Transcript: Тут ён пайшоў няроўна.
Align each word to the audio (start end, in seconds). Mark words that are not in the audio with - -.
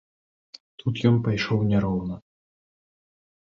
Тут 0.83 0.95
ён 1.09 1.19
пайшоў 1.27 1.59
няроўна. 1.73 2.15